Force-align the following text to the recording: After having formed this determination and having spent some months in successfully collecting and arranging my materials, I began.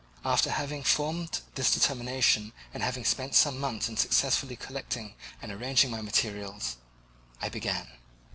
After 0.25 0.49
having 0.49 0.81
formed 0.81 1.41
this 1.53 1.71
determination 1.71 2.53
and 2.73 2.81
having 2.81 3.05
spent 3.05 3.35
some 3.35 3.59
months 3.59 3.87
in 3.87 3.97
successfully 3.97 4.55
collecting 4.55 5.13
and 5.43 5.51
arranging 5.51 5.91
my 5.91 6.01
materials, 6.01 6.77
I 7.39 7.49
began. 7.49 7.87